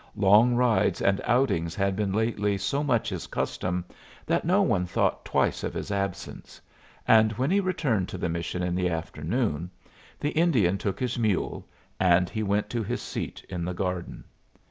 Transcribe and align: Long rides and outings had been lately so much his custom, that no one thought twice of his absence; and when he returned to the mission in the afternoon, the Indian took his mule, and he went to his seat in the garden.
Long 0.15 0.55
rides 0.55 0.99
and 0.99 1.21
outings 1.25 1.75
had 1.75 1.95
been 1.95 2.11
lately 2.11 2.57
so 2.57 2.83
much 2.83 3.09
his 3.09 3.27
custom, 3.27 3.85
that 4.25 4.43
no 4.45 4.63
one 4.63 4.87
thought 4.87 5.23
twice 5.23 5.63
of 5.63 5.75
his 5.75 5.91
absence; 5.91 6.59
and 7.07 7.33
when 7.33 7.51
he 7.51 7.59
returned 7.59 8.09
to 8.09 8.17
the 8.17 8.27
mission 8.27 8.63
in 8.63 8.73
the 8.73 8.89
afternoon, 8.89 9.69
the 10.19 10.31
Indian 10.31 10.79
took 10.79 10.99
his 10.99 11.19
mule, 11.19 11.67
and 11.99 12.31
he 12.31 12.41
went 12.41 12.67
to 12.71 12.81
his 12.81 12.99
seat 12.99 13.45
in 13.47 13.63
the 13.63 13.75
garden. 13.75 14.23